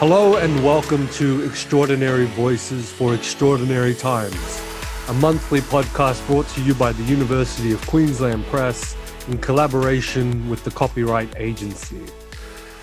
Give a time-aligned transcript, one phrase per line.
[0.00, 4.62] Hello and welcome to Extraordinary Voices for Extraordinary Times,
[5.08, 8.96] a monthly podcast brought to you by the University of Queensland Press
[9.28, 12.00] in collaboration with the Copyright Agency.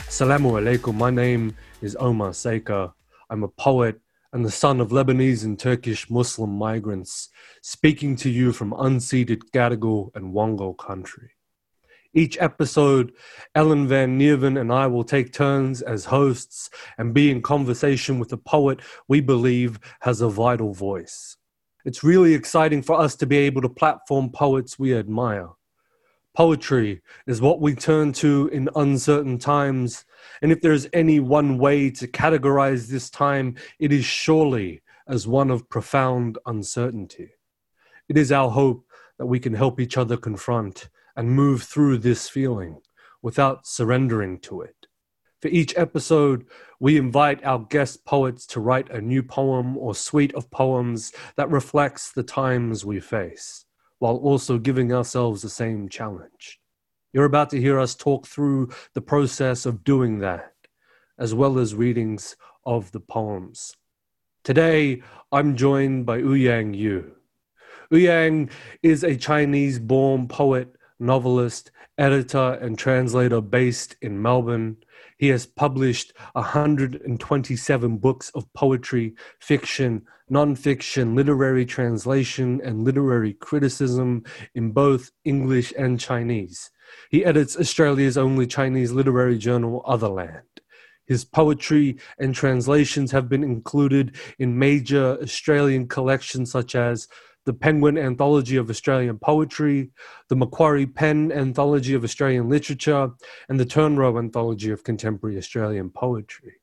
[0.06, 2.94] Assalamu alaikum, my name is Omar Sakr.
[3.32, 4.00] I'm a poet
[4.32, 7.30] and the son of Lebanese and Turkish Muslim migrants,
[7.64, 11.32] speaking to you from unceded Gadigal and Wangal country.
[12.18, 13.14] Each episode,
[13.54, 18.34] Ellen van Neerven and I will take turns as hosts and be in conversation with
[18.34, 21.38] a poet we believe has a vital voice.
[21.86, 25.50] It's really exciting for us to be able to platform poets we admire.
[26.34, 30.04] Poetry is what we turn to in uncertain times,
[30.42, 35.52] and if there's any one way to categorize this time, it is surely as one
[35.52, 37.30] of profound uncertainty.
[38.10, 38.88] It is our hope
[39.20, 42.80] that we can help each other confront and move through this feeling
[43.22, 44.88] without surrendering to it.
[45.42, 46.46] For each episode,
[46.80, 51.50] we invite our guest poets to write a new poem or suite of poems that
[51.50, 53.66] reflects the times we face,
[54.00, 56.60] while also giving ourselves the same challenge.
[57.14, 60.54] You're about to hear us talk through the process of doing that,
[61.18, 63.76] as well as readings of the poems.
[64.44, 67.16] Today, I'm joined by Ouyang Yu.
[67.92, 68.52] Ouyang
[68.84, 74.78] is a Chinese born poet novelist, editor, and translator based in Melbourne.
[75.18, 84.72] He has published 127 books of poetry, fiction, nonfiction, literary translation, and literary criticism in
[84.72, 86.70] both English and Chinese.
[87.10, 90.44] He edits Australia's only Chinese literary journal, Otherland.
[91.06, 97.08] His poetry and translations have been included in major Australian collections such as
[97.48, 99.90] the Penguin Anthology of Australian Poetry,
[100.28, 103.12] the Macquarie Pen Anthology of Australian Literature,
[103.48, 106.56] and the Turnrow Anthology of Contemporary Australian Poetry.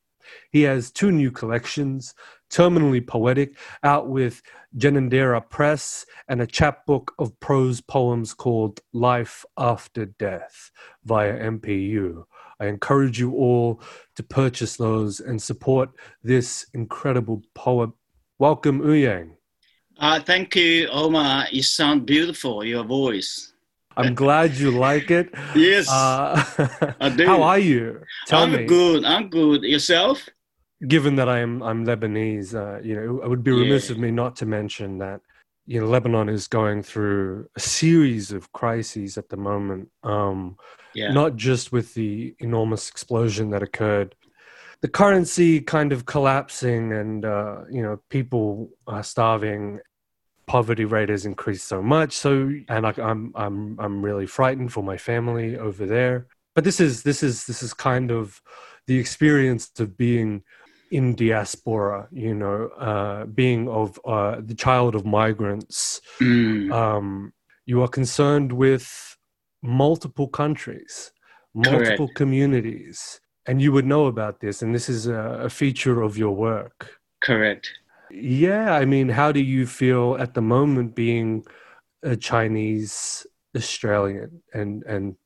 [0.50, 2.14] He has two new collections,
[2.50, 4.42] Terminally Poetic, out with
[4.76, 10.70] Ginninderra Press, and a chapbook of prose poems called Life After Death
[11.02, 12.24] via MPU.
[12.60, 13.80] I encourage you all
[14.16, 15.92] to purchase those and support
[16.22, 17.88] this incredible poet.
[18.38, 19.36] Welcome, Ouyang.
[19.98, 21.46] Uh, thank you, Omar.
[21.50, 23.52] You sound beautiful, your voice.
[23.96, 25.30] I'm glad you like it.
[25.54, 25.88] yes.
[25.88, 26.42] Uh,
[27.00, 27.26] I do.
[27.26, 28.00] How are you?
[28.26, 28.64] Tell I'm me.
[28.64, 29.04] good.
[29.04, 29.62] I'm good.
[29.62, 30.28] Yourself?
[30.88, 33.94] Given that I'm I'm Lebanese, uh, you know, it would be remiss yeah.
[33.94, 35.20] of me not to mention that
[35.66, 39.88] you know Lebanon is going through a series of crises at the moment.
[40.02, 40.56] Um,
[40.94, 41.12] yeah.
[41.12, 44.14] Not just with the enormous explosion that occurred
[44.84, 49.80] the currency kind of collapsing and uh, you know people are starving
[50.46, 54.84] poverty rate has increased so much so and I, i'm i'm i'm really frightened for
[54.84, 58.42] my family over there but this is this is this is kind of
[58.86, 60.42] the experience of being
[60.90, 66.70] in diaspora you know uh, being of uh, the child of migrants mm.
[66.70, 67.32] um,
[67.64, 69.16] you are concerned with
[69.62, 71.10] multiple countries
[71.54, 72.16] multiple Correct.
[72.16, 76.98] communities and you would know about this and this is a, feature of your work.
[77.22, 77.70] Correct.
[78.10, 81.44] Yeah i mean how do you feel at the moment being
[82.02, 85.16] a chinese australian and and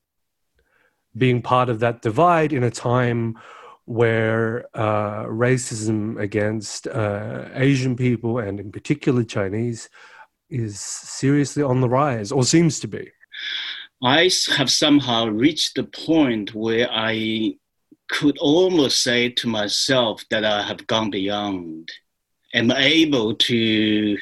[1.16, 3.36] being part of that divide in a time
[3.84, 9.90] where uh, racism against uh, asian people and in particular chinese
[10.50, 13.10] is seriously on the rise or seems to be?
[14.02, 17.54] I have somehow reached the point where i
[18.08, 21.90] could almost say to myself that I have gone beyond.
[22.54, 24.18] Am able to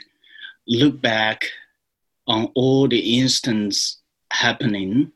[0.66, 1.44] look back
[2.26, 3.98] on all the instances
[4.32, 5.12] happening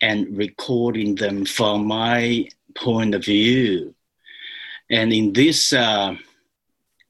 [0.00, 3.94] and recording them from my point of view.
[4.90, 6.14] And in this uh,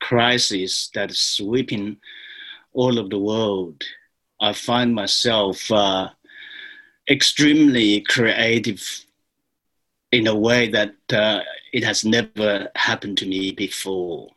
[0.01, 1.99] crisis that is sweeping
[2.73, 3.83] all of the world,
[4.41, 6.09] I find myself uh,
[7.09, 9.05] extremely creative
[10.13, 11.41] in a way that uh,
[11.73, 14.29] it has never happened to me before.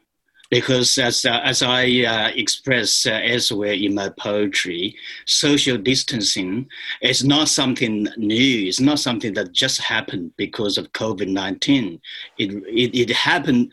[0.50, 4.96] Because as, uh, as I uh, express uh, elsewhere in my poetry,
[5.26, 6.68] social distancing
[7.02, 8.68] is not something new.
[8.68, 12.00] It's not something that just happened because of COVID 19.
[12.38, 13.72] It, it, it happened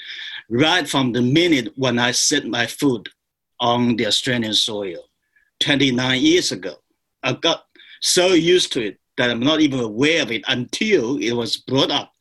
[0.49, 3.11] right from the minute when I set my foot
[3.61, 5.05] on the Australian soil
[5.59, 6.77] 29 years ago.
[7.23, 7.67] I got
[8.01, 11.91] so used to it that I'm not even aware of it until it was brought
[11.91, 12.13] up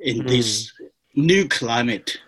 [0.00, 0.28] in mm.
[0.28, 0.72] this
[1.14, 2.18] new climate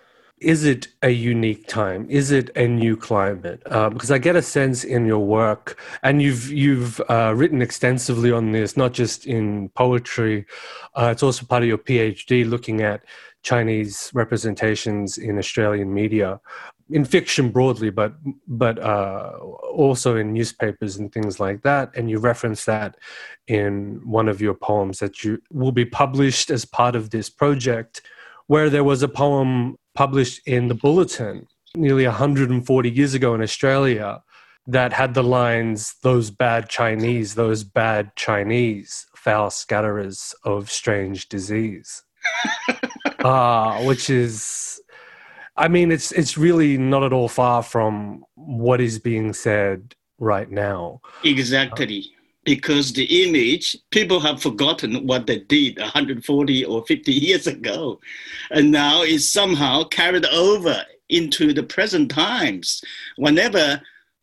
[0.41, 2.07] is it a unique time?
[2.09, 3.63] Is it a new climate?
[3.67, 8.33] Uh, because I get a sense in your work, and you've you've uh, written extensively
[8.33, 10.47] on this, not just in poetry.
[10.95, 13.05] Uh, it's also part of your PhD, looking at
[13.43, 16.41] Chinese representations in Australian media,
[16.91, 18.15] in fiction broadly, but
[18.47, 19.33] but uh,
[19.73, 21.91] also in newspapers and things like that.
[21.95, 22.97] And you reference that
[23.47, 28.03] in one of your poems that you will be published as part of this project,
[28.47, 31.47] where there was a poem published in the Bulletin
[31.77, 34.23] nearly 140 years ago in Australia
[34.67, 42.03] that had the lines, Those bad Chinese, those bad Chinese, foul scatterers of strange disease.
[43.21, 44.81] uh, which is,
[45.57, 50.51] I mean, it's, it's really not at all far from what is being said right
[50.51, 51.01] now.
[51.25, 52.13] Exactly
[52.45, 58.01] because the image, people have forgotten what they did 140 or 50 years ago.
[58.51, 62.83] And now it's somehow carried over into the present times.
[63.17, 63.81] Whenever,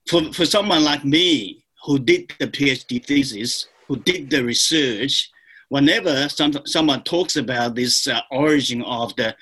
[0.07, 5.29] for, for someone like me who did the PhD thesis, who did the research,
[5.69, 9.35] whenever some, someone talks about this uh, origin of the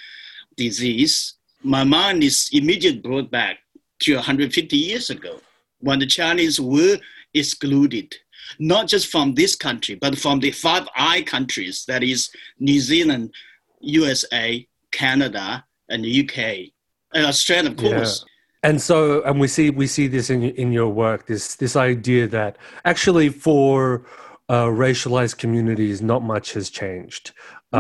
[0.58, 1.35] disease,
[1.66, 3.58] my mind is immediately brought back
[4.02, 5.40] to 150 years ago
[5.80, 6.98] when the Chinese were
[7.34, 8.16] excluded
[8.60, 12.30] not just from this country, but from the five Eye countries, that is
[12.60, 13.34] New Zealand,
[13.82, 16.72] USA, Canada, and the UK,
[17.14, 18.26] and Australia, of course.
[18.26, 18.70] Yeah.
[18.70, 21.28] And so, and we see we see this in in your work.
[21.28, 24.06] This this idea that actually for
[24.50, 27.32] uh, racialized communities, not much has changed.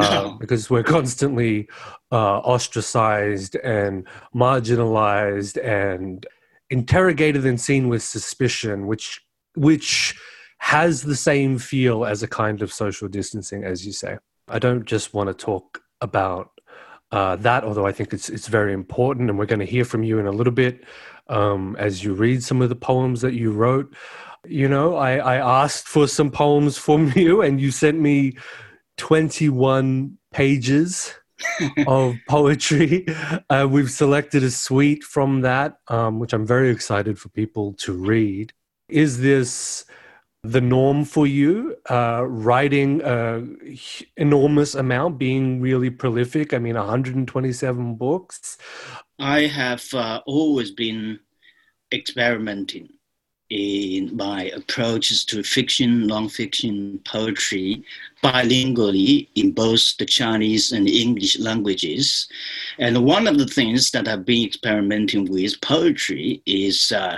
[0.01, 0.37] No.
[0.39, 1.67] because we're constantly
[2.11, 6.25] uh, ostracized and marginalized and
[6.69, 9.21] interrogated and seen with suspicion, which
[9.55, 10.15] which
[10.59, 14.17] has the same feel as a kind of social distancing, as you say.
[14.47, 16.51] I don't just want to talk about
[17.11, 20.03] uh, that, although I think it's it's very important, and we're going to hear from
[20.03, 20.83] you in a little bit
[21.27, 23.95] um, as you read some of the poems that you wrote.
[24.45, 28.37] You know, I, I asked for some poems from you, and you sent me
[28.97, 31.13] twenty one pages
[31.87, 33.05] of poetry.
[33.49, 37.93] Uh, we've selected a suite from that, um, which I'm very excited for people to
[37.93, 38.53] read.
[38.89, 39.85] Is this
[40.43, 43.57] the norm for you, uh, writing an
[44.15, 46.53] enormous amount, being really prolific?
[46.53, 48.57] I mean, 127 books.
[49.17, 51.19] I have uh, always been
[51.91, 52.89] experimenting
[53.55, 57.81] in my approaches to fiction, nonfiction, poetry,
[58.21, 62.27] bilingually in both the Chinese and English languages.
[62.79, 67.17] And one of the things that I've been experimenting with poetry is uh,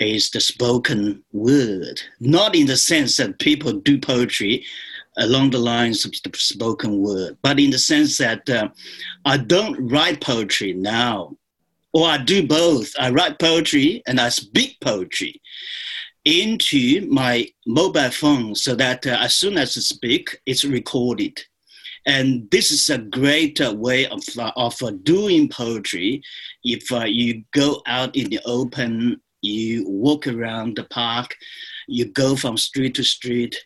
[0.00, 4.64] is the spoken word, not in the sense that people do poetry
[5.18, 8.68] along the lines of the spoken word, but in the sense that uh,
[9.26, 11.36] I don't write poetry now,
[11.92, 12.90] or I do both.
[12.98, 15.42] I write poetry and I speak poetry
[16.24, 21.40] into my mobile phone so that uh, as soon as I speak, it's recorded.
[22.06, 26.22] And this is a great uh, way of, uh, of uh, doing poetry.
[26.64, 31.36] If uh, you go out in the open you walk around the park,
[31.86, 33.56] you go from street to street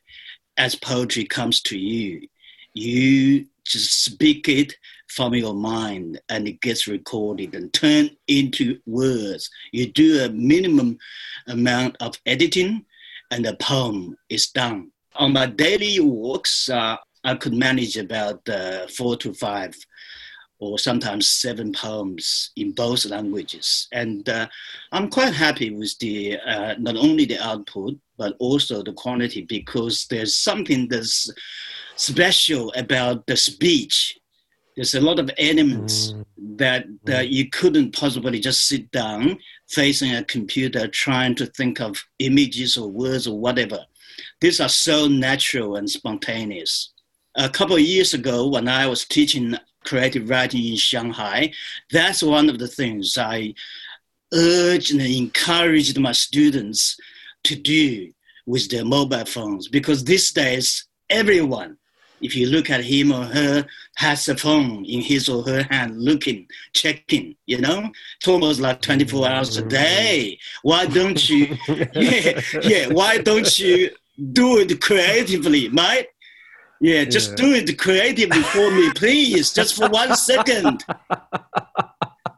[0.57, 2.29] as poetry comes to you.
[2.75, 4.75] You just speak it
[5.15, 9.51] from your mind and it gets recorded and turned into words.
[9.73, 10.99] You do a minimum
[11.49, 12.85] amount of editing
[13.31, 14.91] and the poem is done.
[15.17, 19.75] On my daily walks, uh, I could manage about uh, four to five
[20.59, 23.89] or sometimes seven poems in both languages.
[23.93, 24.47] And uh,
[24.93, 30.07] I'm quite happy with the uh, not only the output but also the quality because
[30.07, 31.29] there's something that's
[31.97, 34.19] special about the speech.
[34.77, 36.25] There's a lot of elements mm.
[36.59, 39.39] that, that you couldn't possibly just sit down
[39.69, 43.81] facing a computer trying to think of images or words or whatever.
[44.41, 46.93] These are so natural and spontaneous.
[47.37, 51.53] A couple of years ago, when I was teaching creative writing in Shanghai,
[51.91, 53.55] that's one of the things I
[54.33, 56.97] urged and encouraged my students
[57.45, 58.13] to do
[58.47, 61.77] with their mobile phones because these days everyone
[62.23, 66.01] if you look at him or her has a phone in his or her hand
[66.01, 71.57] looking checking you know it's almost like 24 hours a day why don't you
[71.95, 73.91] yeah, yeah why don't you
[74.33, 76.07] do it creatively right
[76.83, 77.37] yeah, just yeah.
[77.37, 80.85] do it creatively for me, please, just for one second.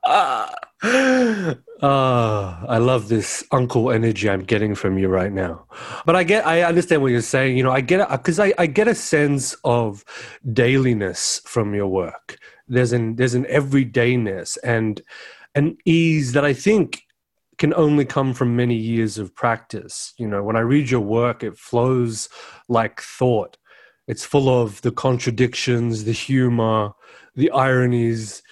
[0.84, 5.66] Uh, I love this uncle energy I'm getting from you right now.
[6.06, 7.58] But I get, I understand what you're saying.
[7.58, 10.04] You know, I get because I, I get a sense of
[10.50, 12.38] dailiness from your work.
[12.68, 15.02] There's an there's an everydayness and
[15.54, 17.02] an ease that I think
[17.58, 20.14] can only come from many years of practice.
[20.16, 22.28] You know, when I read your work, it flows
[22.68, 23.58] like thought.
[24.06, 26.92] It's full of the contradictions, the humor,
[27.34, 28.42] the ironies,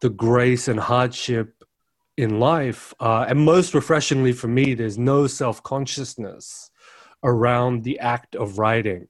[0.00, 1.61] the grace and hardship
[2.22, 2.94] in life.
[3.00, 6.70] Uh, and most refreshingly for me, there's no self consciousness
[7.24, 9.08] around the act of writing.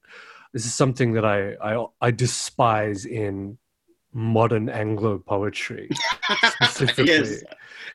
[0.53, 3.59] This is something that I, I, I despise in
[4.15, 5.89] modern Anglo poetry
[6.61, 7.07] specifically.
[7.07, 7.43] yes,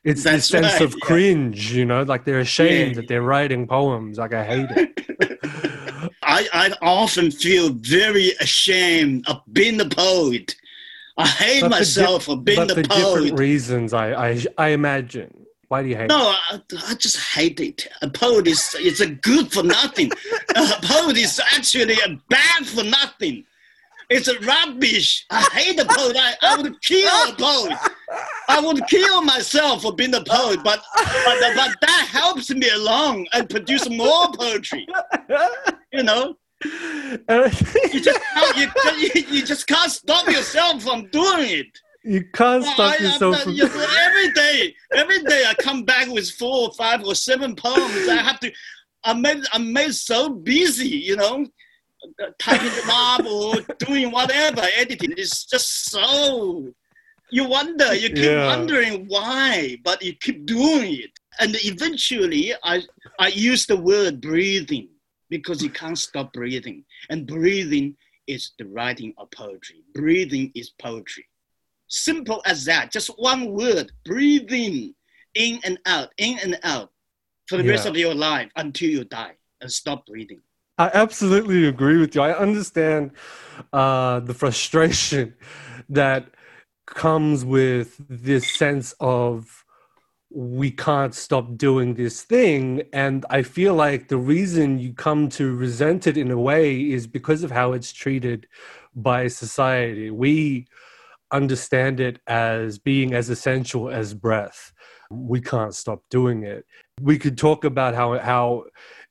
[0.04, 3.02] it's the sense right, of cringe, you know, like they're ashamed yeah.
[3.02, 4.18] that they're writing poems.
[4.18, 6.12] Like I hate it.
[6.24, 10.56] I, I often feel very ashamed of being a poet
[11.18, 13.22] I hate but myself di- for being the, the poet.
[13.22, 15.46] different reasons I, I I imagine.
[15.68, 16.08] Why do you hate?
[16.08, 17.88] No, I, I just hate it.
[18.02, 20.12] A poet is it's a good for nothing.
[20.56, 23.44] a poet is actually a bad for nothing.
[24.10, 25.26] It's a rubbish.
[25.30, 26.16] I hate a poet.
[26.18, 27.78] I, I would kill a poet.
[28.48, 33.28] I would kill myself for being a poet, but, but but that helps me along
[33.34, 34.88] and produce more poetry.
[35.92, 38.20] You know you just
[38.56, 41.80] you, you, you, just can't stop yourself from doing it.
[42.04, 44.76] You can't oh, stop I, yourself from every day.
[44.94, 48.10] Every day I come back with four or five or seven poems.
[48.10, 48.52] I have to.
[49.04, 49.44] I'm made.
[49.54, 50.88] I'm made so busy.
[50.88, 51.46] You know,
[52.40, 55.14] typing them up or doing whatever editing.
[55.16, 56.72] It's just so.
[57.30, 57.94] You wonder.
[57.94, 58.48] You keep yeah.
[58.48, 62.82] wondering why, but you keep doing it, and eventually, I
[63.20, 64.88] I use the word breathing
[65.30, 66.84] because you can't stop breathing.
[67.10, 67.96] And breathing
[68.28, 69.84] is the writing of poetry.
[69.94, 71.26] Breathing is poetry.
[71.88, 72.92] Simple as that.
[72.92, 74.94] Just one word breathing
[75.34, 76.92] in and out, in and out
[77.48, 77.72] for the yeah.
[77.72, 80.42] rest of your life until you die and stop breathing.
[80.78, 82.22] I absolutely agree with you.
[82.22, 83.12] I understand
[83.74, 85.34] uh, the frustration
[85.90, 86.28] that
[86.86, 89.66] comes with this sense of
[90.30, 92.84] we can't stop doing this thing.
[92.92, 97.08] And I feel like the reason you come to resent it in a way is
[97.08, 98.48] because of how it's treated
[98.96, 100.12] by society.
[100.12, 100.68] We
[101.32, 104.74] understand it as being as essential as breath.
[105.10, 106.66] We can't stop doing it.
[107.02, 108.66] We could talk about how, how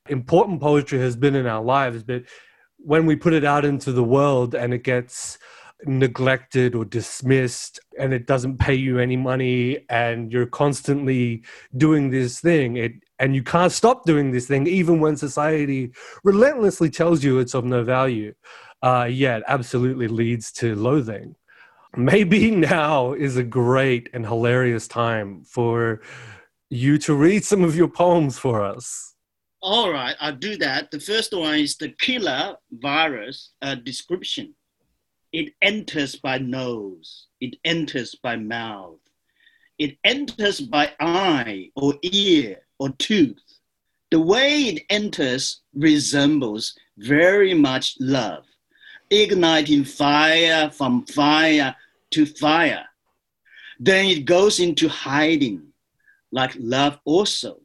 [0.08, 2.24] important poetry has been in our lives, but
[2.78, 5.38] when we put it out into the world and it gets
[5.84, 11.42] neglected or dismissed and it doesn't pay you any money and you're constantly
[11.76, 12.76] doing this thing.
[12.76, 15.92] It and you can't stop doing this thing even when society
[16.24, 18.34] relentlessly tells you it's of no value
[18.82, 21.34] uh, yeah it absolutely leads to loathing.
[21.96, 26.00] Maybe now is a great and hilarious time for
[26.70, 29.14] you to read some of your poems for us.
[29.62, 30.90] All right i'll do that.
[30.90, 34.54] The first one is the killer virus uh, description
[35.32, 38.98] it enters by nose, it enters by mouth,
[39.78, 43.36] it enters by eye or ear or tooth.
[44.10, 48.44] The way it enters resembles very much love,
[49.10, 51.74] igniting fire from fire
[52.12, 52.86] to fire.
[53.78, 55.72] Then it goes into hiding,
[56.32, 57.60] like love also,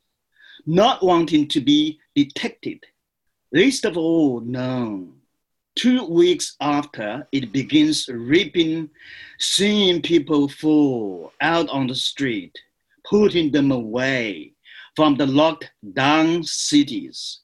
[0.66, 2.84] not wanting to be detected,
[3.54, 5.21] least of all known
[5.76, 8.90] two weeks after it begins ripping,
[9.40, 12.58] seeing people fall out on the street,
[13.06, 14.54] putting them away
[14.96, 17.40] from the locked down cities.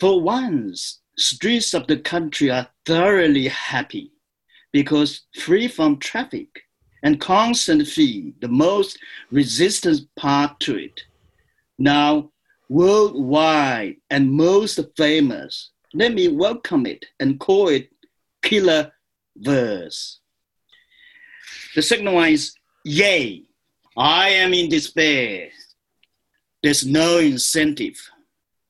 [0.00, 4.12] For once, streets of the country are thoroughly happy
[4.72, 6.48] because free from traffic
[7.02, 8.98] and constant fee, the most
[9.30, 11.00] resistant part to it.
[11.78, 12.32] Now,
[12.68, 17.90] worldwide and most famous, let me welcome it and call it
[18.42, 18.92] killer
[19.36, 20.20] verse.
[21.74, 22.54] The second one is,
[22.84, 23.44] Yay,
[23.96, 25.48] I am in despair.
[26.62, 27.98] There's no incentive.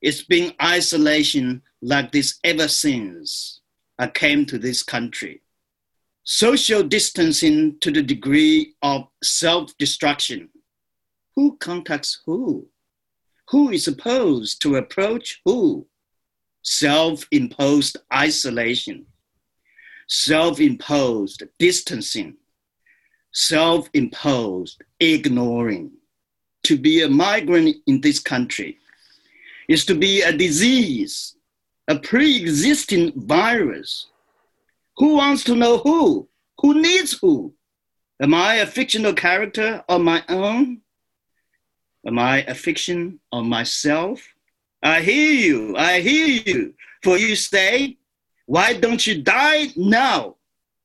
[0.00, 3.60] It's been isolation like this ever since
[3.98, 5.42] I came to this country.
[6.24, 10.50] Social distancing to the degree of self destruction.
[11.34, 12.68] Who contacts who?
[13.48, 15.86] Who is supposed to approach who?
[16.68, 19.06] Self imposed isolation,
[20.06, 22.36] self imposed distancing,
[23.32, 25.90] self imposed ignoring.
[26.64, 28.76] To be a migrant in this country
[29.68, 31.36] is to be a disease,
[31.88, 34.06] a pre existing virus.
[34.98, 36.28] Who wants to know who?
[36.58, 37.54] Who needs who?
[38.20, 40.82] Am I a fictional character of my own?
[42.06, 44.34] Am I a fiction of myself?
[44.82, 46.74] I hear you, I hear you.
[47.02, 47.96] For you say,
[48.46, 50.36] why don't you die now?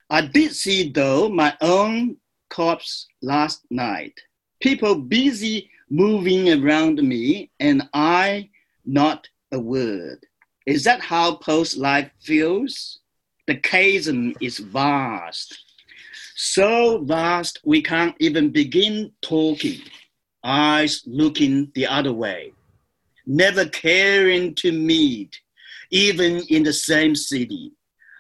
[0.09, 2.17] I did see, though, my own
[2.50, 4.13] corpse last night.
[4.62, 8.50] People busy moving around me, and I
[8.85, 10.25] not a word.
[10.65, 13.00] Is that how post life feels?
[13.47, 15.57] The chasm is vast.
[16.35, 19.81] So vast we can't even begin talking,
[20.43, 22.53] eyes looking the other way,
[23.25, 25.39] never caring to meet,
[25.91, 27.71] even in the same city,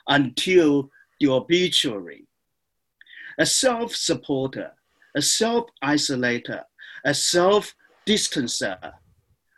[0.07, 2.25] until the obituary.
[3.39, 4.71] A self supporter,
[5.15, 6.63] a self isolator,
[7.05, 7.73] a self
[8.05, 8.93] distancer,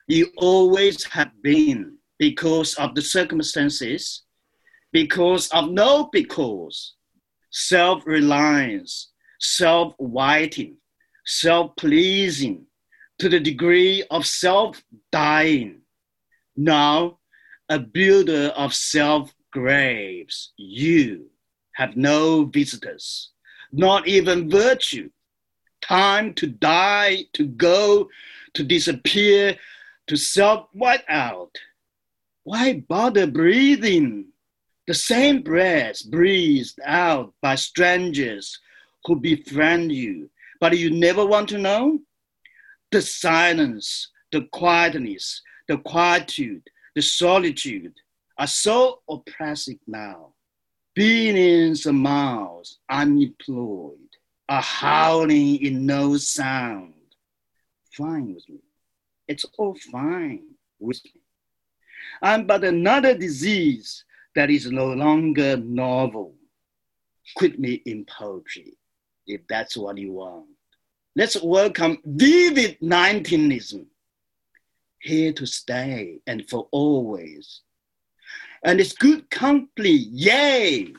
[0.07, 4.23] you always have been because of the circumstances,
[4.91, 6.93] because of no because,
[7.51, 10.77] self reliance, self whiting,
[11.25, 12.64] self pleasing,
[13.19, 15.81] to the degree of self dying.
[16.55, 17.19] Now,
[17.69, 21.29] a builder of self graves, you
[21.74, 23.31] have no visitors,
[23.72, 25.10] not even virtue.
[25.81, 28.10] Time to die, to go,
[28.53, 29.57] to disappear,
[30.07, 31.55] to self white out.
[32.43, 34.27] Why bother breathing?
[34.88, 38.60] The same breath breathed out by strangers
[39.05, 40.29] who befriend you,
[40.60, 42.00] but you never want to know?
[42.95, 46.63] The silence, the quietness, the quietude,
[46.95, 47.93] the solitude
[48.37, 50.31] are so oppressive now.
[50.93, 53.97] Billions of miles unemployed
[54.47, 56.93] are howling in no sound.
[57.91, 58.61] Fine with me.
[59.27, 60.45] It's all fine
[60.79, 61.19] with me.
[62.21, 66.33] I'm but another disease that is no longer novel.
[67.35, 68.77] Quit me in poetry,
[69.27, 70.54] if that's what you want.
[71.17, 73.86] Let's welcome vivid 19ism,
[75.00, 77.62] here to stay and for always.
[78.65, 80.93] And it's good company, yay!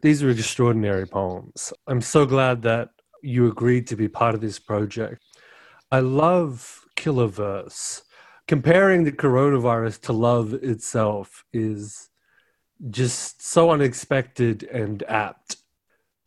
[0.00, 1.72] These are extraordinary poems.
[1.88, 5.20] I'm so glad that you agreed to be part of this project.
[5.90, 8.02] I love Killerverse
[8.46, 12.10] comparing the coronavirus to love itself is
[12.90, 15.56] just so unexpected and apt.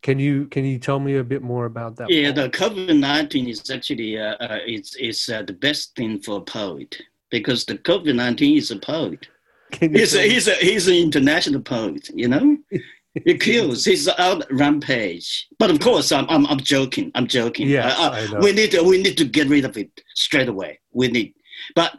[0.06, 2.08] Can you can you tell me a bit more about that?
[2.08, 6.36] Yeah, the COVID nineteen is actually uh, uh, it's it's uh, the best thing for
[6.36, 6.96] a poet
[7.28, 9.26] because the COVID nineteen is a poet.
[9.80, 12.56] He's a, he's a he's an international poet, you know.
[13.24, 13.82] It kills.
[13.86, 15.48] He's out rampage.
[15.58, 17.10] But of course, I'm I'm, I'm joking.
[17.16, 17.66] I'm joking.
[17.66, 20.78] Yeah, uh, we need to, we need to get rid of it straight away.
[20.92, 21.34] We need,
[21.74, 21.98] but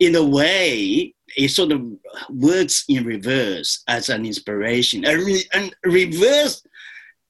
[0.00, 1.80] in a way, it sort of
[2.30, 6.65] works in reverse as an inspiration, a, re, a reverse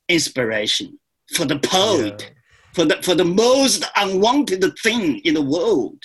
[0.09, 0.99] inspiration
[1.35, 2.29] for the poet, yeah.
[2.73, 5.99] for the for the most unwanted thing in the world.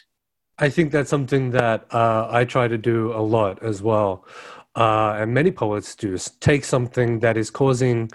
[0.57, 4.25] I think that's something that uh, I try to do a lot as well,
[4.75, 6.17] uh, and many poets do.
[6.39, 8.11] Take something that is causing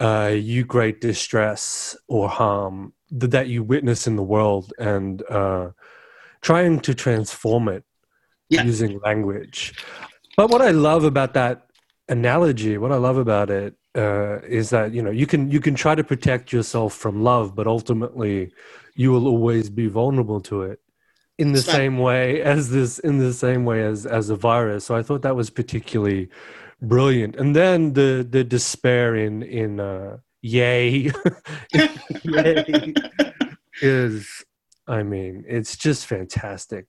[0.00, 5.70] uh, you great distress or harm that you witness in the world, and uh,
[6.40, 7.84] trying to transform it
[8.48, 8.62] yeah.
[8.62, 9.74] using language.
[10.36, 11.66] But what I love about that
[12.08, 15.74] analogy, what I love about it, uh, is that you know you can you can
[15.74, 18.52] try to protect yourself from love, but ultimately
[18.94, 20.80] you will always be vulnerable to it
[21.38, 24.84] in the same way as this in the same way as as a virus.
[24.84, 26.28] So I thought that was particularly
[26.80, 27.36] brilliant.
[27.36, 31.12] And then the the despair in in uh, yay,
[32.24, 32.94] yay
[33.82, 34.44] is
[34.86, 36.86] I mean, it's just fantastic.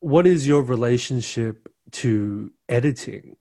[0.00, 3.36] What is your relationship to editing?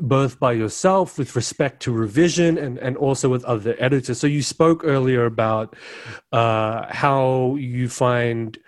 [0.00, 4.18] Both by yourself with respect to revision and, and also with other editors.
[4.18, 5.76] So, you spoke earlier about
[6.32, 8.58] uh, how you find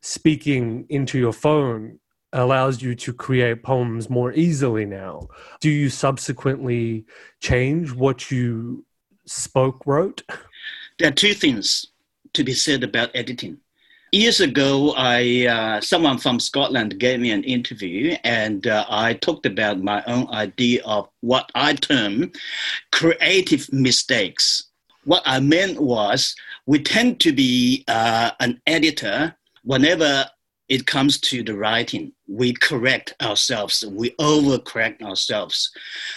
[0.00, 1.98] speaking into your phone
[2.32, 5.28] allows you to create poems more easily now.
[5.60, 7.06] Do you subsequently
[7.40, 8.84] change what you
[9.26, 10.22] spoke wrote?
[10.98, 11.86] There are two things
[12.34, 13.58] to be said about editing
[14.12, 19.46] years ago, I uh, someone from Scotland gave me an interview, and uh, I talked
[19.46, 22.32] about my own idea of what I term
[22.92, 24.64] creative mistakes.
[25.04, 26.34] What I meant was
[26.66, 30.26] we tend to be uh, an editor whenever
[30.68, 32.12] it comes to the writing.
[32.26, 35.70] We correct ourselves, we overcorrect ourselves.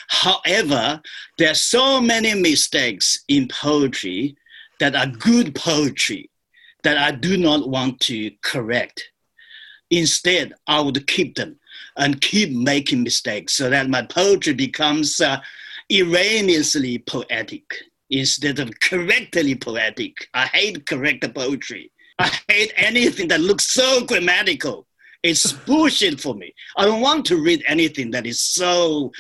[0.08, 1.02] However,
[1.38, 4.36] there are so many mistakes in poetry
[4.80, 6.29] that are good poetry
[6.84, 9.10] that I do not want to correct.
[9.92, 11.60] Instead, I would keep them
[11.98, 15.40] and keep making mistakes so that my poetry becomes uh,
[15.92, 17.64] erroneously poetic
[18.10, 20.14] instead of correctly poetic.
[20.34, 21.92] I hate correct poetry.
[22.20, 24.86] I hate anything that looks so grammatical.
[25.24, 26.54] It's bullshit for me.
[26.78, 29.12] I don't want to read anything that is so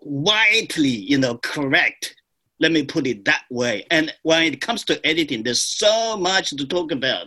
[0.00, 2.14] widely, you know, correct.
[2.62, 3.84] Let me put it that way.
[3.90, 7.26] And when it comes to editing, there's so much to talk about.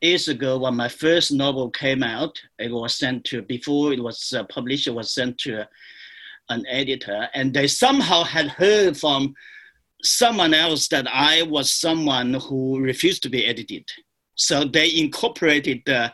[0.00, 4.32] Years ago, when my first novel came out, it was sent to, before it was
[4.36, 5.68] uh, published, it was sent to
[6.48, 9.34] an editor, and they somehow had heard from
[10.02, 13.84] someone else that I was someone who refused to be edited.
[14.34, 16.10] So they incorporated uh,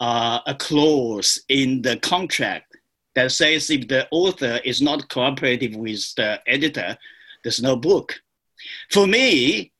[0.00, 2.76] a clause in the contract
[3.14, 6.98] that says if the author is not cooperative with the editor,
[7.42, 8.20] there's no book.
[8.90, 9.72] For me,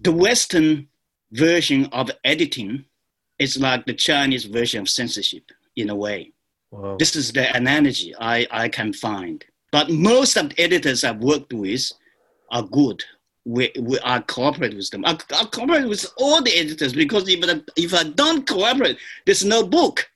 [0.00, 0.88] the Western
[1.32, 2.84] version of editing
[3.38, 6.32] is like the Chinese version of censorship in a way.
[6.70, 6.96] Wow.
[6.98, 9.44] This is the analogy I, I can find.
[9.70, 11.90] But most of the editors I've worked with
[12.50, 13.02] are good.
[13.44, 15.04] We, we are cooperate with them.
[15.06, 19.44] I, I cooperate with all the editors because if I, if I don't cooperate, there's
[19.44, 20.08] no book.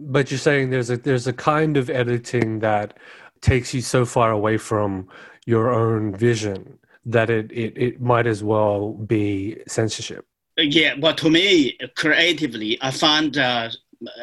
[0.00, 2.96] But you're saying there's a there's a kind of editing that
[3.42, 5.08] takes you so far away from
[5.54, 10.24] your own vision that it, it, it might as well be censorship.
[10.56, 13.70] Yeah, but to me, creatively, I find uh,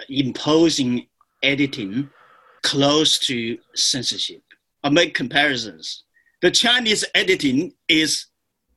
[0.09, 1.07] imposing
[1.43, 2.09] editing
[2.61, 4.43] close to censorship.
[4.83, 6.03] I make comparisons.
[6.41, 8.27] The Chinese editing is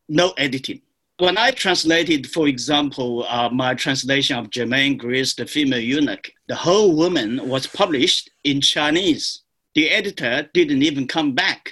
[0.08, 0.80] no editing.
[1.18, 6.56] When I translated, for example, uh, my translation of Germaine Greer's The Female Eunuch, the
[6.56, 9.42] whole woman was published in Chinese.
[9.74, 11.62] The editor didn't even come back.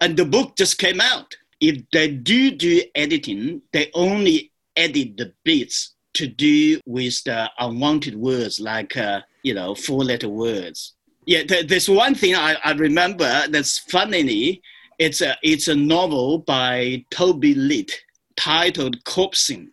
[0.00, 1.36] And the book just came out.
[1.60, 8.16] If they do do editing, they only edit the bits to do with the unwanted
[8.16, 10.94] words like, uh, you know, four letter words
[11.30, 14.60] yeah, there's one thing I, I remember that's funny.
[14.98, 17.92] It's a, it's a novel by Toby Litt
[18.36, 19.68] titled Corpsing.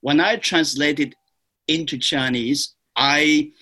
[0.00, 1.14] When I translated
[1.68, 3.52] into Chinese, I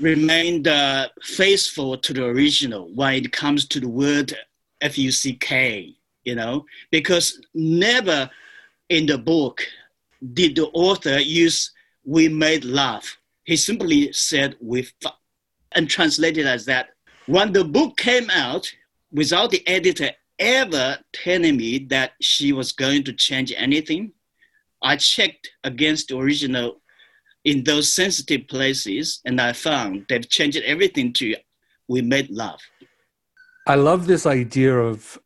[0.00, 4.34] remained uh, faithful to the original when it comes to the word
[4.84, 5.94] F-U-C-K,
[6.24, 8.30] you know, because never
[8.88, 9.62] in the book
[10.34, 11.72] did the author use
[12.04, 13.04] we made love.
[13.44, 15.18] He simply said we fucked
[15.72, 16.90] and translated as that.
[17.26, 18.70] When the book came out,
[19.10, 24.12] without the editor ever telling me that she was going to change anything,
[24.82, 26.80] I checked against the original
[27.44, 31.36] in those sensitive places, and I found they've changed everything to
[31.88, 32.60] "We made love."
[33.66, 35.18] I love this idea of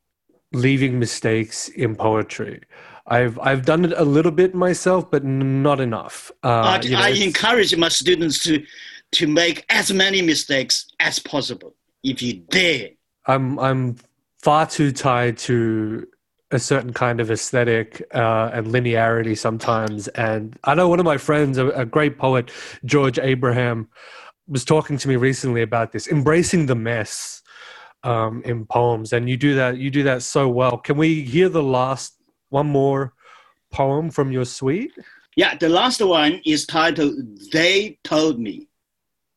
[0.52, 2.60] leaving mistakes in poetry.
[3.06, 6.30] I've I've done it a little bit myself, but not enough.
[6.44, 8.64] Uh, I, you know, I encourage my students to
[9.12, 11.74] to make as many mistakes as possible
[12.04, 12.90] if you dare.
[13.26, 13.96] I'm I'm
[14.42, 16.06] far too tied to
[16.50, 20.08] a certain kind of aesthetic uh, and linearity sometimes.
[20.08, 22.50] And I know one of my friends, a, a, great poet,
[22.86, 23.86] George Abraham,
[24.46, 27.42] was talking to me recently about this, embracing the mess
[28.02, 29.12] um, in poems.
[29.12, 30.78] And you do that, you do that so well.
[30.78, 32.16] Can we hear the last
[32.50, 33.12] one more
[33.70, 34.92] poem from your suite?
[35.36, 37.14] Yeah, the last one is titled
[37.52, 38.66] "They Told Me."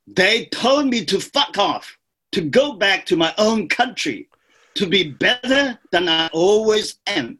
[0.08, 1.98] They told me to fuck off,
[2.32, 4.28] to go back to my own country,
[4.76, 7.40] to be better than I always am,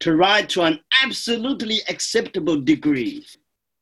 [0.00, 3.26] to write to an absolutely acceptable degree,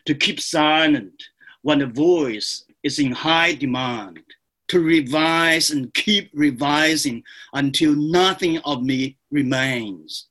[0.06, 1.22] to keep silent
[1.62, 4.20] when a voice is in high demand,
[4.68, 7.22] to revise and keep revising
[7.54, 10.28] until nothing of me remains,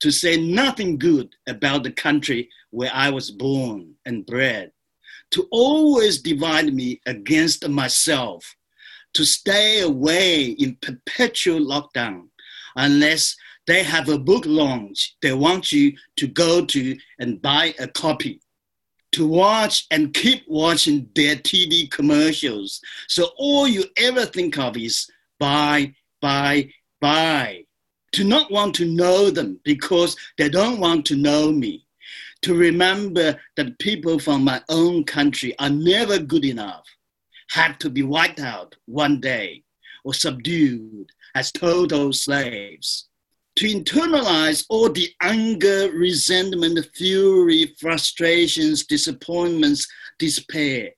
[0.00, 4.72] to say nothing good about the country where I was born and bred,
[5.32, 8.54] to always divide me against myself,
[9.14, 12.28] to stay away in perpetual lockdown.
[12.76, 17.88] Unless they have a book launch they want you to go to and buy a
[17.88, 18.40] copy
[19.14, 22.80] to watch and keep watching their TV commercials.
[23.08, 27.64] So all you ever think of is buy, buy, buy.
[28.12, 31.84] To not want to know them because they don't want to know me
[32.42, 36.86] to remember that people from my own country are never good enough,
[37.50, 39.62] had to be wiped out one day
[40.04, 43.08] or subdued as total slaves.
[43.56, 49.86] To internalize all the anger, resentment, fury, frustrations, disappointments,
[50.18, 50.90] despair,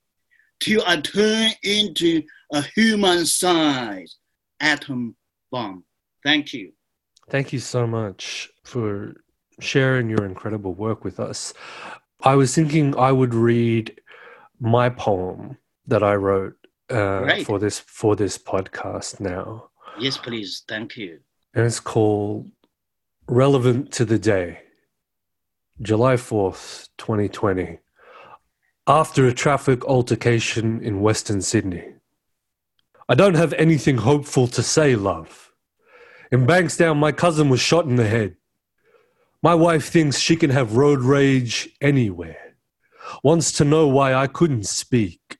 [0.59, 4.17] till I turn into a human sized
[4.59, 5.15] atom
[5.51, 5.83] bomb.
[6.23, 6.71] Thank you.
[7.29, 9.15] Thank you so much for
[9.59, 11.53] sharing your incredible work with us.
[12.21, 13.99] I was thinking I would read
[14.59, 16.55] my poem that I wrote
[16.89, 19.69] uh, for this for this podcast now.
[19.99, 20.63] Yes, please.
[20.67, 21.19] Thank you.
[21.53, 22.51] And it's called
[23.27, 24.59] "Relevant to the Day."
[25.81, 27.79] July fourth, twenty twenty.
[28.87, 31.83] after a traffic altercation in Western Sydney.
[33.09, 35.51] I don't have anything hopeful to say, love.
[36.31, 38.37] In Bankstown, my cousin was shot in the head.
[39.43, 42.55] My wife thinks she can have road rage anywhere,
[43.23, 45.36] wants to know why I couldn't speak.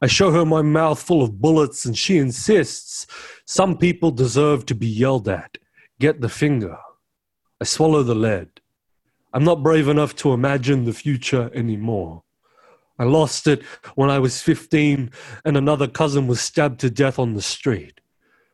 [0.00, 3.06] I show her my mouth full of bullets, and she insists
[3.44, 5.58] some people deserve to be yelled at.
[6.00, 6.78] Get the finger.
[7.60, 8.48] I swallow the lead.
[9.32, 12.22] I'm not brave enough to imagine the future anymore.
[12.98, 13.62] I lost it
[13.94, 15.10] when I was 15
[15.44, 18.00] and another cousin was stabbed to death on the street.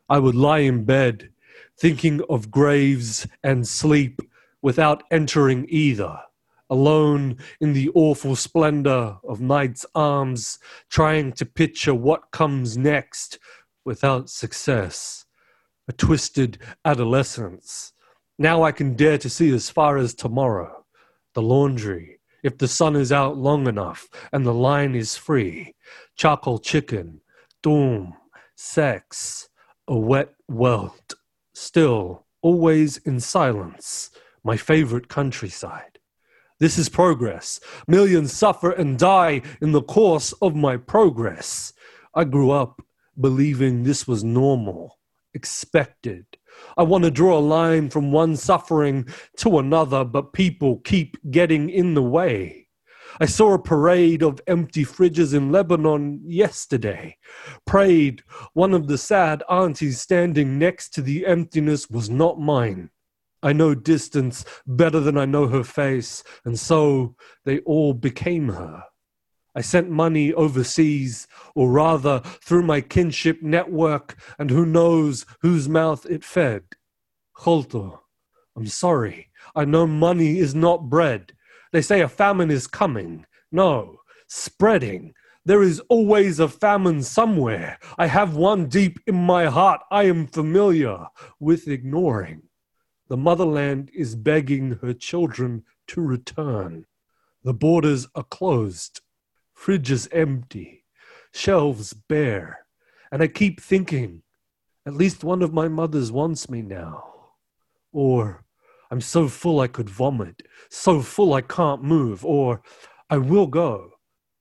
[0.07, 1.29] I would lie in bed
[1.77, 4.21] thinking of graves and sleep
[4.61, 6.19] without entering either,
[6.69, 13.39] alone in the awful splendor of night's arms, trying to picture what comes next
[13.85, 15.25] without success.
[15.87, 17.93] A twisted adolescence.
[18.37, 20.85] Now I can dare to see as far as tomorrow,
[21.33, 25.75] the laundry if the sun is out long enough and the line is free.
[26.15, 27.21] Charcoal chicken,
[27.61, 28.13] doom,
[28.55, 29.49] sex,
[29.87, 31.13] a wet welt.
[31.53, 34.11] Still, always in silence,
[34.43, 35.88] my favorite countryside.
[36.59, 37.61] This is progress.
[37.87, 41.71] Millions suffer and die in the course of my progress.
[42.13, 42.81] I grew up
[43.19, 44.99] believing this was normal,
[45.33, 46.25] expected.
[46.77, 51.69] I want to draw a line from one suffering to another, but people keep getting
[51.69, 52.67] in the way.
[53.21, 57.17] I saw a parade of empty fridges in Lebanon yesterday.
[57.65, 58.21] Prayed
[58.53, 62.89] one of the sad aunties standing next to the emptiness was not mine.
[63.41, 68.83] I know distance better than I know her face, and so they all became her.
[69.55, 76.05] I sent money overseas, or rather through my kinship network, and who knows whose mouth
[76.05, 76.63] it fed.
[77.33, 78.01] Cholto,
[78.55, 79.29] I'm sorry.
[79.55, 81.33] I know money is not bread.
[81.71, 83.25] They say a famine is coming.
[83.51, 85.13] No, spreading.
[85.45, 87.79] There is always a famine somewhere.
[87.97, 91.07] I have one deep in my heart I am familiar
[91.39, 92.43] with ignoring.
[93.09, 96.85] The motherland is begging her children to return.
[97.43, 99.01] The borders are closed
[99.57, 100.85] fridges empty,
[101.33, 102.65] shelves bare,
[103.11, 104.21] and I keep thinking,
[104.85, 107.03] at least one of my mothers wants me now.
[107.91, 108.45] Or,
[108.89, 112.61] I'm so full I could vomit, so full I can't move, or,
[113.09, 113.93] I will go.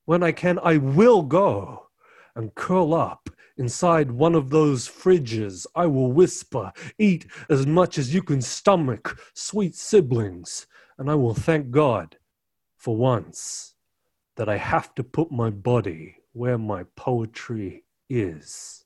[0.05, 1.89] When I can, I will go
[2.37, 3.29] and curl up
[3.59, 5.67] inside one of those fridges.
[5.75, 10.67] I will whisper, eat as much as you can stomach, sweet siblings,
[10.97, 12.17] and I will thank God
[12.77, 13.75] for once
[14.37, 18.85] that I have to put my body where my poetry is.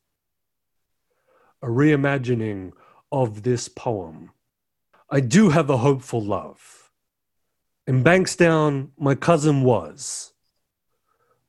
[1.62, 2.72] A reimagining
[3.12, 4.30] of this poem.
[5.10, 6.90] I do have a hopeful love.
[7.86, 10.32] In Bankstown, my cousin was.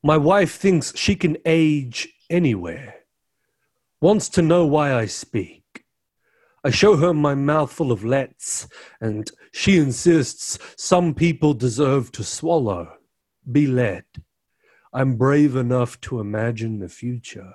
[0.02, 2.96] My wife thinks she can age anywhere,
[4.04, 5.82] wants to know why I speak.
[6.62, 8.68] I show her my mouth full of lets,
[9.00, 12.98] and she insists some people deserve to swallow
[13.50, 14.04] be led.
[14.92, 17.54] I'm brave enough to imagine the future.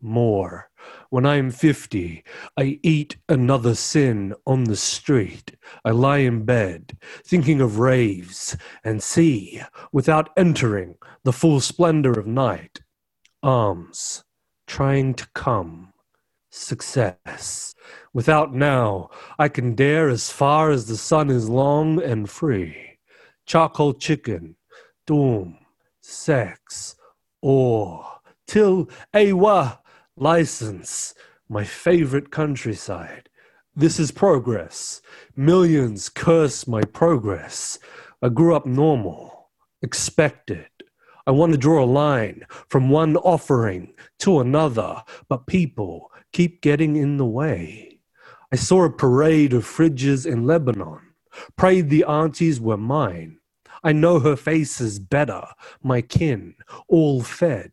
[0.00, 0.68] More.
[1.10, 2.24] When I'm 50,
[2.56, 5.56] I eat another sin on the street.
[5.84, 12.26] I lie in bed, thinking of raves, and see, without entering the full splendor of
[12.26, 12.80] night,
[13.44, 14.24] arms
[14.66, 15.92] trying to come,
[16.50, 17.74] success.
[18.12, 22.98] Without now, I can dare as far as the sun is long and free.
[23.46, 24.56] Charcoal chicken,
[25.06, 25.58] doom,
[26.00, 26.96] sex,
[27.40, 28.04] or
[28.46, 29.80] till Awa
[30.16, 31.14] license,
[31.48, 33.28] my favorite countryside.
[33.74, 35.00] This is progress.
[35.34, 37.78] Millions curse my progress.
[38.20, 40.66] I grew up normal, expected.
[41.26, 46.96] I want to draw a line from one offering to another, but people keep getting
[46.96, 47.98] in the way.
[48.52, 51.00] I saw a parade of fridges in Lebanon,
[51.56, 53.38] prayed the aunties were mine.
[53.84, 55.44] I know her faces better,
[55.82, 56.54] my kin,
[56.88, 57.72] all fed.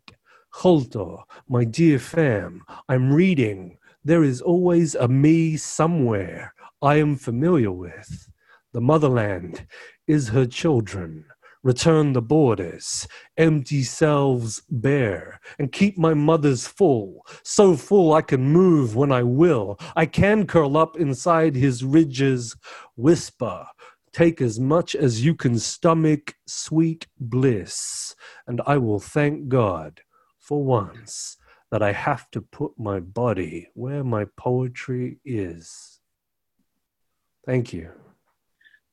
[0.52, 3.78] Cholto, my dear fam, I'm reading.
[4.04, 8.30] There is always a me somewhere I am familiar with.
[8.74, 9.68] The motherland
[10.08, 11.26] is her children.
[11.62, 18.42] Return the borders, empty selves bare, and keep my mothers full, so full I can
[18.42, 19.78] move when I will.
[19.96, 22.56] I can curl up inside his ridges,
[22.96, 23.66] whisper,
[24.12, 28.16] Take as much as you can stomach sweet bliss,
[28.48, 30.02] and I will thank God
[30.40, 31.38] for once
[31.72, 36.00] that I have to put my body where my poetry is.
[37.46, 37.92] Thank you.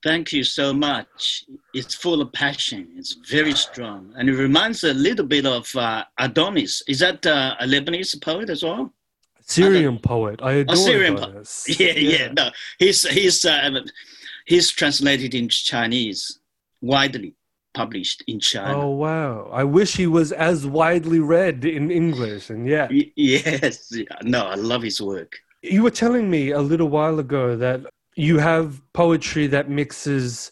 [0.07, 1.45] Thank you so much.
[1.79, 2.81] It's full of passion.
[3.01, 6.73] It's very strong, and it reminds a little bit of uh, Adonis.
[6.93, 8.93] Is that uh, a Lebanese poet as well?
[9.41, 10.39] Syrian poet.
[10.43, 11.65] I adore Syrian Adonis.
[11.67, 12.47] po- Yeah, yeah, No,
[12.79, 13.71] he's he's uh,
[14.53, 16.39] he's translated in Chinese,
[16.81, 17.35] widely
[17.75, 18.79] published in China.
[18.81, 19.51] Oh wow!
[19.53, 22.45] I wish he was as widely read in English.
[22.51, 23.93] And yeah, Y- yes,
[24.23, 25.33] no, I love his work.
[25.63, 27.81] you were telling me a little while ago that
[28.17, 30.51] you have poetry that mixes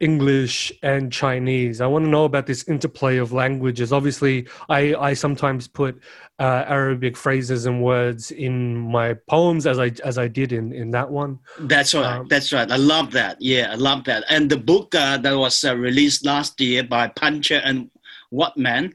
[0.00, 1.80] English and Chinese.
[1.80, 3.92] I want to know about this interplay of languages.
[3.92, 6.02] Obviously, I, I sometimes put
[6.40, 10.90] uh, Arabic phrases and words in my poems, as I as I did in in
[10.90, 11.38] that one.
[11.60, 12.16] That's right.
[12.16, 12.68] Um, that's right.
[12.68, 13.40] I love that.
[13.40, 14.24] Yeah, I love that.
[14.28, 17.88] And the book uh, that was uh, released last year by Puncher and
[18.32, 18.92] Wattmann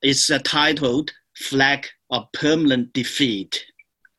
[0.00, 3.62] is uh, titled "Flag of Permanent Defeat,"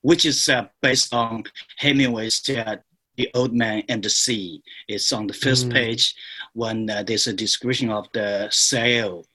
[0.01, 1.45] which is uh, based on
[1.78, 2.75] Hemingway's uh,
[3.17, 5.73] "The Old Man and the Sea." It's on the first Mm.
[5.73, 6.15] page
[6.54, 9.25] when uh, there's a description of the sail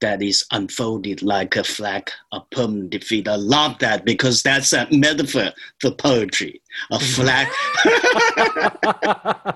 [0.00, 3.28] that is unfolded like a flag of permanent defeat.
[3.28, 6.62] I love that because that's a metaphor for poetry.
[6.90, 7.48] A flag.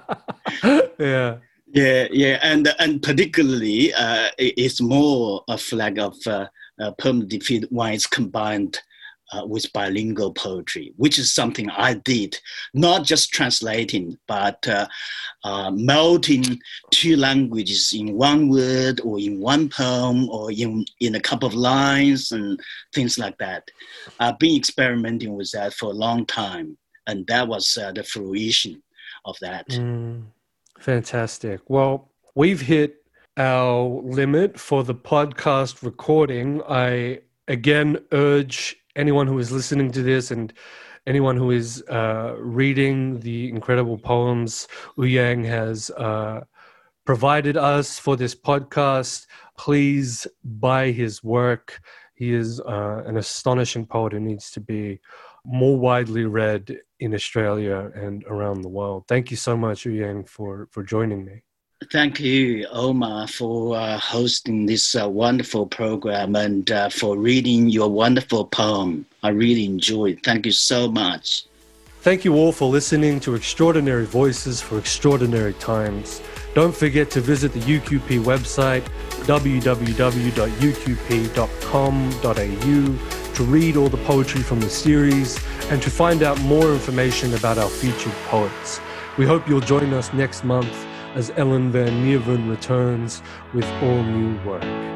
[0.98, 1.36] yeah.
[1.72, 6.46] yeah, yeah, and and particularly, uh, it's more a flag of uh,
[6.80, 8.80] uh, permanent defeat when it's combined.
[9.34, 12.38] Uh, with bilingual poetry, which is something I did,
[12.72, 14.86] not just translating, but uh,
[15.42, 16.60] uh, melting
[16.92, 21.54] two languages in one word or in one poem or in, in a couple of
[21.54, 22.60] lines and
[22.94, 23.68] things like that.
[24.20, 28.82] I've been experimenting with that for a long time, and that was uh, the fruition
[29.24, 29.66] of that.
[29.68, 30.26] Mm,
[30.78, 31.60] fantastic.
[31.68, 33.02] Well, we've hit
[33.36, 36.62] our limit for the podcast recording.
[36.68, 40.52] I again urge anyone who is listening to this and
[41.06, 46.42] anyone who is uh, reading the incredible poems Ouyang has uh,
[47.04, 49.26] provided us for this podcast,
[49.58, 51.80] please buy his work.
[52.14, 55.00] He is uh, an astonishing poet who needs to be
[55.44, 59.04] more widely read in Australia and around the world.
[59.08, 61.42] Thank you so much, Ouyang, for, for joining me.
[61.90, 67.88] Thank you, Omar, for uh, hosting this uh, wonderful program and uh, for reading your
[67.88, 69.06] wonderful poem.
[69.22, 70.20] I really enjoyed.
[70.22, 71.46] Thank you so much.
[72.00, 76.20] Thank you all for listening to Extraordinary Voices for Extraordinary Times.
[76.54, 78.84] Don't forget to visit the UQP website,
[79.26, 80.14] www.uqp.com.au,
[83.34, 87.58] to read all the poetry from the series and to find out more information about
[87.58, 88.80] our featured poets.
[89.16, 93.22] We hope you'll join us next month as Ellen van Neerven returns
[93.52, 94.93] with all new work.